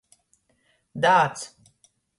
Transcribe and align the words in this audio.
Dāds. 1.05 1.47